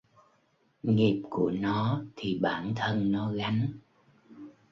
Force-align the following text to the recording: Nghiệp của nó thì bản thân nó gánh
Nghiệp 0.83 1.21
của 1.29 1.51
nó 1.51 2.03
thì 2.15 2.39
bản 2.41 2.73
thân 2.75 3.11
nó 3.11 3.31
gánh 3.31 3.67